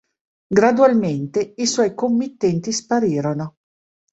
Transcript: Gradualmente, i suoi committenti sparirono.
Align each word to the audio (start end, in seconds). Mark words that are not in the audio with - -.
Gradualmente, 0.51 1.53
i 1.57 1.67
suoi 1.67 1.93
committenti 1.93 2.71
sparirono. 2.71 3.57